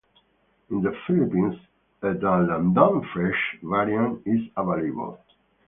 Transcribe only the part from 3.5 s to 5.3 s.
variant is available.